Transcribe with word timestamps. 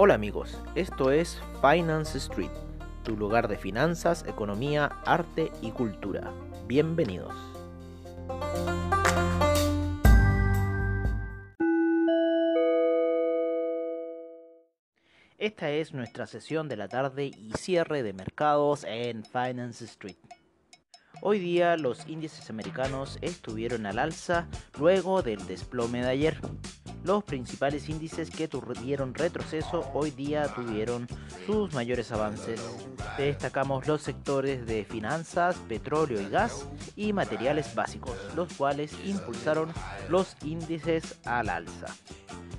Hola 0.00 0.14
amigos, 0.14 0.56
esto 0.76 1.10
es 1.10 1.42
Finance 1.60 2.18
Street, 2.18 2.52
tu 3.02 3.16
lugar 3.16 3.48
de 3.48 3.56
finanzas, 3.56 4.24
economía, 4.28 4.86
arte 5.04 5.50
y 5.60 5.72
cultura. 5.72 6.32
Bienvenidos. 6.68 7.34
Esta 15.36 15.70
es 15.72 15.92
nuestra 15.92 16.28
sesión 16.28 16.68
de 16.68 16.76
la 16.76 16.86
tarde 16.86 17.32
y 17.36 17.50
cierre 17.58 18.04
de 18.04 18.12
mercados 18.12 18.84
en 18.84 19.24
Finance 19.24 19.84
Street. 19.84 20.18
Hoy 21.22 21.40
día 21.40 21.76
los 21.76 22.06
índices 22.06 22.48
americanos 22.50 23.18
estuvieron 23.20 23.84
al 23.84 23.98
alza 23.98 24.46
luego 24.78 25.22
del 25.22 25.44
desplome 25.48 26.02
de 26.02 26.08
ayer. 26.08 26.40
Los 27.04 27.24
principales 27.24 27.88
índices 27.88 28.30
que 28.30 28.48
tuvieron 28.48 29.14
retroceso 29.14 29.88
hoy 29.94 30.10
día 30.10 30.52
tuvieron 30.54 31.06
sus 31.46 31.72
mayores 31.72 32.12
avances. 32.12 32.60
Destacamos 33.16 33.86
los 33.86 34.02
sectores 34.02 34.66
de 34.66 34.84
finanzas, 34.84 35.56
petróleo 35.68 36.20
y 36.20 36.28
gas 36.28 36.66
y 36.96 37.12
materiales 37.12 37.74
básicos, 37.74 38.16
los 38.34 38.52
cuales 38.54 38.92
impulsaron 39.04 39.72
los 40.08 40.36
índices 40.44 41.18
al 41.24 41.48
alza. 41.48 41.86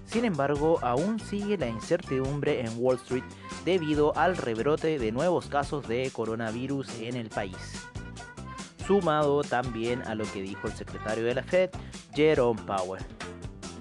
Sin 0.05 0.25
embargo, 0.25 0.79
aún 0.81 1.19
sigue 1.19 1.57
la 1.57 1.67
incertidumbre 1.67 2.61
en 2.61 2.71
Wall 2.77 2.95
Street 2.95 3.23
debido 3.65 4.17
al 4.17 4.37
rebrote 4.37 4.97
de 4.97 5.11
nuevos 5.11 5.47
casos 5.47 5.87
de 5.87 6.09
coronavirus 6.11 6.99
en 7.01 7.15
el 7.15 7.29
país 7.29 7.89
sumado 8.89 9.43
también 9.43 10.01
a 10.07 10.15
lo 10.15 10.23
que 10.23 10.41
dijo 10.41 10.65
el 10.65 10.73
secretario 10.73 11.23
de 11.23 11.35
la 11.35 11.43
Fed, 11.43 11.69
Jerome 12.15 12.59
Powell. 12.63 13.18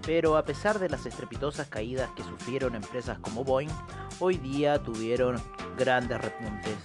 Pero 0.08 0.36
a 0.38 0.44
pesar 0.46 0.78
de 0.78 0.88
las 0.88 1.04
estrepitosas 1.04 1.68
caídas 1.68 2.08
que 2.16 2.22
sufrieron 2.22 2.74
empresas 2.74 3.18
como 3.18 3.44
Boeing, 3.44 3.68
hoy 4.20 4.38
día 4.38 4.82
tuvieron 4.82 5.36
grandes 5.76 6.18
repuntes. 6.18 6.78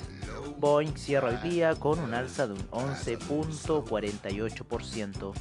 Boeing 0.58 0.98
cierra 0.98 1.30
hoy 1.30 1.38
día 1.50 1.74
con 1.76 2.00
un 2.00 2.14
alza 2.14 2.48
de 2.48 2.56
un 2.56 2.70
11.48%. 2.72 5.32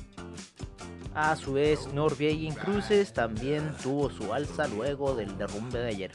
A 1.16 1.34
su 1.34 1.54
vez, 1.54 1.92
Norwegian 1.92 2.54
Cruises 2.54 3.12
también 3.12 3.74
tuvo 3.82 4.10
su 4.10 4.32
alza 4.32 4.68
luego 4.68 5.16
del 5.16 5.36
derrumbe 5.36 5.80
de 5.80 5.88
ayer. 5.88 6.12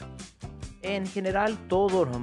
En 0.80 1.06
general, 1.06 1.58
todos 1.68 2.08
los 2.08 2.16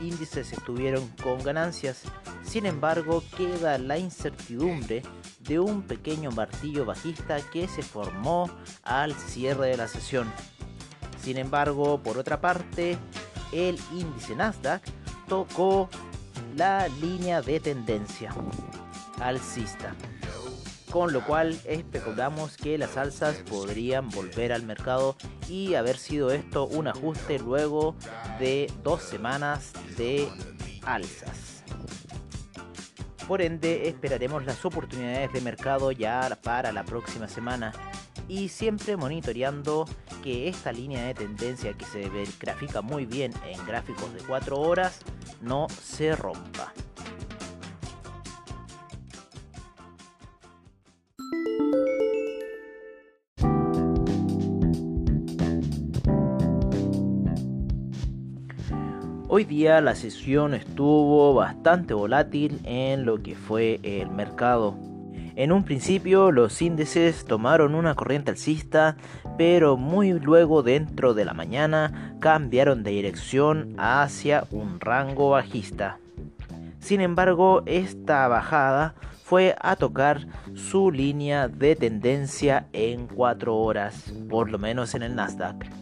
índices 0.00 0.52
estuvieron 0.52 1.08
con 1.20 1.42
ganancias 1.42 2.04
sin 2.52 2.66
embargo, 2.66 3.24
queda 3.34 3.78
la 3.78 3.96
incertidumbre 3.96 5.02
de 5.40 5.58
un 5.58 5.80
pequeño 5.80 6.30
martillo 6.32 6.84
bajista 6.84 7.38
que 7.50 7.66
se 7.66 7.82
formó 7.82 8.50
al 8.82 9.14
cierre 9.14 9.68
de 9.68 9.78
la 9.78 9.88
sesión. 9.88 10.30
Sin 11.22 11.38
embargo, 11.38 12.02
por 12.02 12.18
otra 12.18 12.42
parte, 12.42 12.98
el 13.52 13.80
índice 13.98 14.36
Nasdaq 14.36 14.82
tocó 15.28 15.88
la 16.54 16.88
línea 16.88 17.40
de 17.40 17.58
tendencia 17.58 18.34
alcista, 19.18 19.94
con 20.90 21.10
lo 21.10 21.24
cual 21.24 21.58
especulamos 21.64 22.58
que 22.58 22.76
las 22.76 22.98
alzas 22.98 23.36
podrían 23.48 24.10
volver 24.10 24.52
al 24.52 24.64
mercado 24.64 25.16
y 25.48 25.72
haber 25.72 25.96
sido 25.96 26.30
esto 26.30 26.66
un 26.66 26.86
ajuste 26.86 27.38
luego 27.38 27.96
de 28.38 28.70
dos 28.82 29.00
semanas 29.00 29.72
de 29.96 30.28
alzas. 30.84 31.52
Por 33.32 33.40
ende, 33.40 33.88
esperaremos 33.88 34.44
las 34.44 34.62
oportunidades 34.66 35.32
de 35.32 35.40
mercado 35.40 35.90
ya 35.90 36.38
para 36.42 36.70
la 36.70 36.84
próxima 36.84 37.28
semana 37.28 37.72
y 38.28 38.50
siempre 38.50 38.94
monitoreando 38.98 39.86
que 40.22 40.50
esta 40.50 40.70
línea 40.70 41.06
de 41.06 41.14
tendencia 41.14 41.72
que 41.72 41.86
se 41.86 42.10
grafica 42.38 42.82
muy 42.82 43.06
bien 43.06 43.32
en 43.46 43.64
gráficos 43.64 44.12
de 44.12 44.20
4 44.20 44.60
horas 44.60 45.00
no 45.40 45.66
se 45.70 46.14
rompa. 46.14 46.74
Hoy 59.34 59.44
día 59.46 59.80
la 59.80 59.94
sesión 59.94 60.52
estuvo 60.52 61.32
bastante 61.32 61.94
volátil 61.94 62.60
en 62.64 63.06
lo 63.06 63.22
que 63.22 63.34
fue 63.34 63.80
el 63.82 64.10
mercado. 64.10 64.76
En 65.36 65.52
un 65.52 65.64
principio 65.64 66.30
los 66.30 66.60
índices 66.60 67.24
tomaron 67.24 67.74
una 67.74 67.94
corriente 67.94 68.30
alcista, 68.30 68.98
pero 69.38 69.78
muy 69.78 70.12
luego 70.12 70.62
dentro 70.62 71.14
de 71.14 71.24
la 71.24 71.32
mañana 71.32 72.14
cambiaron 72.20 72.82
de 72.82 72.90
dirección 72.90 73.74
hacia 73.78 74.44
un 74.50 74.78
rango 74.80 75.30
bajista. 75.30 75.96
Sin 76.78 77.00
embargo, 77.00 77.62
esta 77.64 78.28
bajada 78.28 78.94
fue 79.24 79.56
a 79.62 79.76
tocar 79.76 80.26
su 80.52 80.90
línea 80.90 81.48
de 81.48 81.74
tendencia 81.74 82.66
en 82.74 83.06
4 83.06 83.56
horas, 83.56 84.12
por 84.28 84.50
lo 84.50 84.58
menos 84.58 84.94
en 84.94 85.02
el 85.02 85.16
Nasdaq. 85.16 85.81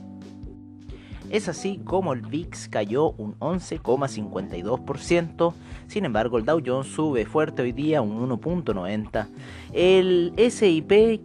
Es 1.31 1.49
así 1.49 1.81
como 1.85 2.13
el 2.13 2.21
VIX 2.23 2.69
cayó 2.69 3.13
un 3.13 3.39
11,52%, 3.39 5.55
sin 5.87 6.05
embargo 6.05 6.39
el 6.39 6.45
Dow 6.45 6.61
Jones 6.65 6.89
sube 6.89 7.25
fuerte 7.25 7.63
hoy 7.63 7.71
día 7.71 8.03
un 8.03 8.29
1.90%, 8.29 9.29
el 9.73 10.33
SIP 10.37 11.21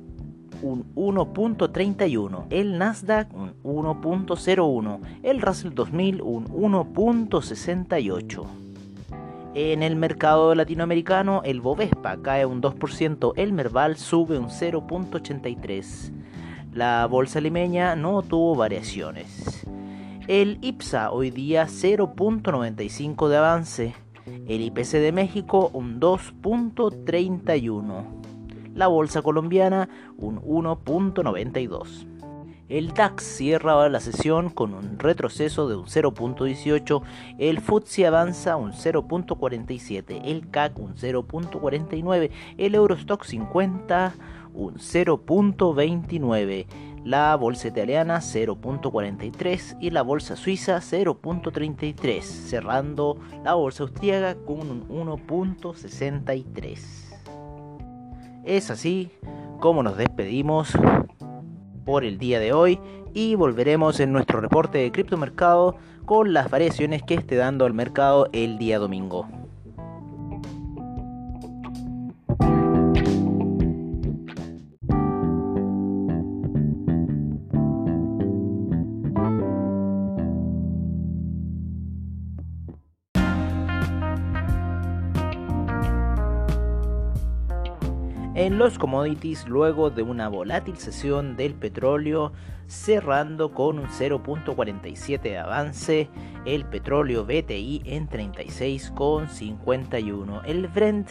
un 0.61 0.93
1.31, 0.93 2.45
el 2.51 2.77
Nasdaq 2.77 3.33
un 3.33 3.55
1.01, 3.63 4.99
el 5.23 5.41
Russell 5.41 5.73
2000 5.73 6.21
un 6.21 6.45
1.68. 6.49 8.45
En 9.55 9.81
el 9.81 9.95
mercado 9.95 10.53
latinoamericano, 10.53 11.41
el 11.45 11.61
Bovespa 11.61 12.17
cae 12.21 12.45
un 12.45 12.61
2%, 12.61 13.33
el 13.37 13.53
Merval 13.53 13.97
sube 13.97 14.37
un 14.37 14.49
0.83. 14.49 16.11
La 16.73 17.07
bolsa 17.07 17.39
limeña 17.39 17.95
no 17.95 18.21
tuvo 18.21 18.53
variaciones. 18.55 19.65
El 20.27 20.57
IPSA 20.61 21.11
hoy 21.11 21.29
día 21.29 21.67
0.95 21.67 23.27
de 23.27 23.37
avance. 23.37 23.93
El 24.25 24.61
IPC 24.61 24.93
de 24.93 25.11
México 25.11 25.69
un 25.71 25.99
2.31. 25.99 28.05
La 28.73 28.87
bolsa 28.87 29.21
colombiana 29.21 29.87
un 30.17 30.41
1.92. 30.41 32.07
El 32.69 32.95
DAX 32.95 33.23
cierra 33.23 33.87
la 33.87 33.99
sesión 33.99 34.49
con 34.49 34.73
un 34.73 34.97
retroceso 34.97 35.69
de 35.69 35.75
un 35.75 35.85
0.18, 35.85 37.03
el 37.37 37.59
FTSE 37.59 38.07
avanza 38.07 38.55
un 38.55 38.71
0.47, 38.71 40.21
el 40.25 40.49
CAC 40.49 40.79
un 40.79 40.95
0.49, 40.95 42.31
el 42.57 42.73
Eurostock 42.73 43.23
50 43.23 44.15
un 44.55 44.73
0.29 44.77 46.65
la 47.05 47.35
bolsa 47.35 47.67
italiana 47.67 48.17
0.43 48.17 49.77
y 49.79 49.91
la 49.91 50.01
bolsa 50.01 50.35
suiza 50.35 50.77
0.33, 50.77 52.21
cerrando 52.21 53.19
la 53.43 53.53
bolsa 53.53 53.83
austríaca 53.83 54.35
con 54.43 54.59
un 54.71 54.89
1.63. 54.89 56.79
Es 58.43 58.71
así 58.71 59.11
como 59.59 59.83
nos 59.83 59.97
despedimos 59.97 60.73
por 61.85 62.03
el 62.03 62.17
día 62.17 62.39
de 62.39 62.53
hoy 62.53 62.79
y 63.13 63.35
volveremos 63.35 63.99
en 63.99 64.11
nuestro 64.11 64.41
reporte 64.41 64.79
de 64.79 64.91
criptomercado 64.91 65.75
con 66.05 66.33
las 66.33 66.49
variaciones 66.49 67.03
que 67.03 67.13
esté 67.13 67.35
dando 67.35 67.67
el 67.67 67.73
mercado 67.73 68.29
el 68.33 68.57
día 68.57 68.79
domingo. 68.79 69.44
Los 88.57 88.79
commodities 88.79 89.47
luego 89.47 89.89
de 89.89 90.01
una 90.01 90.29
volátil 90.29 90.77
sesión 90.77 91.35
del 91.35 91.55
petróleo 91.55 92.31
cerrando 92.67 93.51
con 93.51 93.79
un 93.79 93.87
0.47 93.87 95.21
de 95.21 95.37
avance, 95.37 96.09
el 96.45 96.63
petróleo 96.65 97.25
BTI 97.25 97.81
en 97.85 98.07
36,51, 98.07 100.41
el 100.45 100.69
Brent 100.69 101.09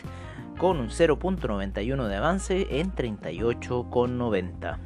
con 0.59 0.81
un 0.81 0.89
0.91 0.89 2.09
de 2.09 2.17
avance 2.17 2.81
en 2.81 2.95
38,90. 2.95 4.79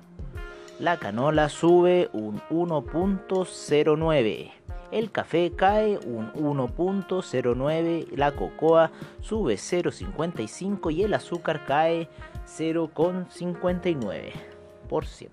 La 0.78 0.96
canola 0.96 1.48
sube 1.48 2.08
un 2.12 2.40
1.09%. 2.50 4.52
El 4.90 5.10
café 5.10 5.52
cae 5.54 5.98
un 5.98 6.32
1.09%, 6.32 8.16
la 8.16 8.32
cocoa 8.32 8.90
sube 9.20 9.56
0.55% 9.56 10.90
y 10.90 11.02
el 11.02 11.12
azúcar 11.12 11.66
cae 11.66 12.08
0.59%. 12.46 15.28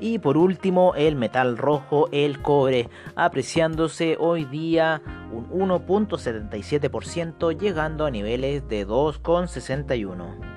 Y 0.00 0.18
por 0.18 0.36
último, 0.36 0.96
el 0.96 1.14
metal 1.14 1.56
rojo, 1.56 2.08
el 2.10 2.42
cobre, 2.42 2.88
apreciándose 3.14 4.16
hoy 4.18 4.44
día 4.44 5.00
un 5.32 5.70
1.77%, 5.70 7.58
llegando 7.58 8.06
a 8.06 8.10
niveles 8.10 8.68
de 8.68 8.86
2.61. 8.86 10.55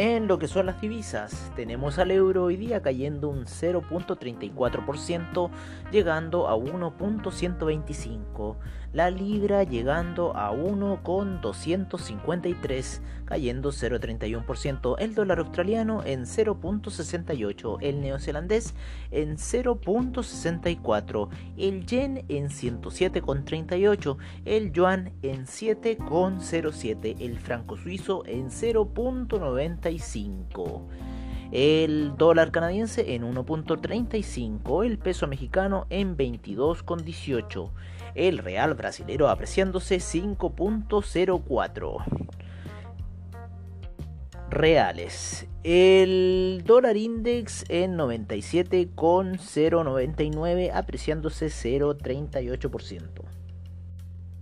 En 0.00 0.28
lo 0.28 0.38
que 0.38 0.46
son 0.46 0.66
las 0.66 0.80
divisas, 0.80 1.50
tenemos 1.56 1.98
al 1.98 2.12
euro 2.12 2.44
hoy 2.44 2.54
día 2.54 2.80
cayendo 2.80 3.28
un 3.28 3.46
0.34%, 3.46 5.50
llegando 5.90 6.46
a 6.46 6.54
1.125 6.54 8.54
la 8.92 9.10
libra 9.10 9.64
llegando 9.64 10.36
a 10.36 10.50
1,253, 10.50 13.02
cayendo 13.26 13.70
0,31%, 13.70 14.96
el 14.98 15.14
dólar 15.14 15.40
australiano 15.40 16.02
en 16.04 16.22
0,68, 16.22 17.76
el 17.82 18.00
neozelandés 18.00 18.74
en 19.10 19.36
0,64, 19.36 21.28
el 21.58 21.84
yen 21.84 22.24
en 22.28 22.48
107,38, 22.48 24.16
el 24.46 24.72
yuan 24.72 25.12
en 25.22 25.44
7,07, 25.44 27.16
el 27.20 27.38
franco 27.38 27.76
suizo 27.76 28.22
en 28.26 28.48
0,95 29.90 30.82
el 31.50 32.14
dólar 32.18 32.50
canadiense 32.50 33.14
en 33.14 33.22
1.35, 33.22 34.84
el 34.84 34.98
peso 34.98 35.26
mexicano 35.26 35.86
en 35.88 36.14
22.18 36.14 37.70
el 38.14 38.38
real 38.38 38.72
brasilero 38.74 39.28
apreciándose 39.28 39.98
5.04 39.98 42.04
reales. 44.50 45.46
El 45.62 46.64
dólar 46.66 46.96
index 46.96 47.64
en 47.68 47.96
97,099 47.96 50.72
apreciándose 50.72 51.46
0,38%. 51.46 53.37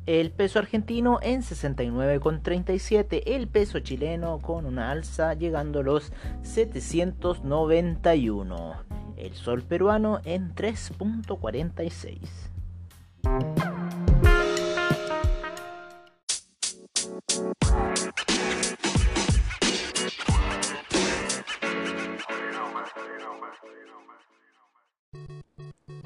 El 0.07 0.31
peso 0.31 0.59
argentino 0.61 1.19
en 1.21 1.43
69,37. 1.43 3.25
El 3.27 3.49
peso 3.49 3.81
chileno 3.81 4.39
con 4.39 4.65
una 4.65 4.93
alza 4.93 5.35
llegando 5.35 5.81
a 5.81 5.83
los 5.83 6.13
791. 6.43 8.77
El 9.17 9.35
sol 9.35 9.63
peruano 9.63 10.21
en 10.25 10.55
3.46. 10.55 12.21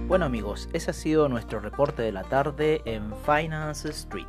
Bueno 0.10 0.25
amigos, 0.25 0.70
ese 0.74 0.89
ha 0.89 0.94
sido 0.96 1.30
nuestro 1.30 1.60
reporte 1.60 2.01
de 2.01 2.12
la 2.12 2.24
tarde 2.24 2.82
en 2.86 3.13
Finance 3.28 3.89
Street. 3.89 4.25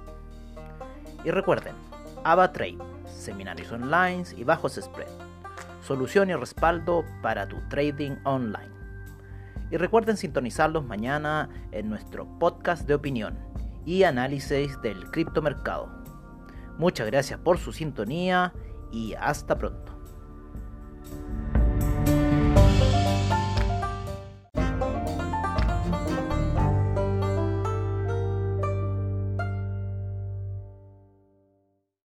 Y 1.24 1.30
recuerden, 1.30 1.74
AvaTrade, 2.22 2.76
seminarios 3.06 3.72
online 3.72 4.24
y 4.36 4.44
bajos 4.44 4.74
spread. 4.74 5.08
Solución 5.80 6.28
y 6.28 6.34
respaldo 6.34 7.02
para 7.22 7.48
tu 7.48 7.56
trading 7.70 8.16
online. 8.24 8.68
Y 9.70 9.78
recuerden 9.78 10.18
sintonizarlos 10.18 10.84
mañana 10.84 11.48
en 11.72 11.88
nuestro 11.88 12.26
podcast 12.38 12.86
de 12.86 12.92
opinión. 12.92 13.38
y 13.86 14.02
análisis 14.02 14.78
del 14.82 15.10
criptomercado. 15.10 15.88
Muchas 16.76 17.06
gracias 17.06 17.40
por 17.40 17.56
su 17.56 17.72
sintonía 17.72 18.52
y 18.92 19.14
hasta 19.14 19.56
pronto. 19.56 19.89